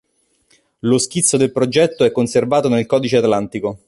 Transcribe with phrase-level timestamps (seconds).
[0.79, 3.77] Lo schizzo del progetto è conservato nel Codice Atlantico.